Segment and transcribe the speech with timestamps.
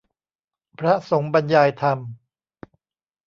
[0.79, 1.99] พระสงฆ์บรรยายธรรม